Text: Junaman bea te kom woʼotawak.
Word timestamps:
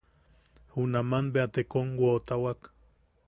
Junaman 0.77 1.25
bea 1.33 1.47
te 1.53 1.61
kom 1.71 1.87
woʼotawak. 1.99 2.59